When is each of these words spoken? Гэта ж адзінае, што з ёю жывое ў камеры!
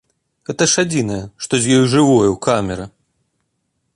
Гэта 0.49 0.63
ж 0.71 0.85
адзінае, 0.85 1.19
што 1.45 1.53
з 1.65 1.75
ёю 1.77 1.83
жывое 1.93 2.27
ў 2.33 2.37
камеры! 2.47 2.85